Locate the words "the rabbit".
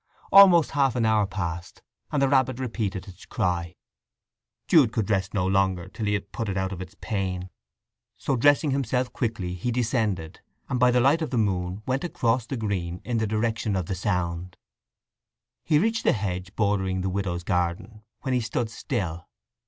2.19-2.57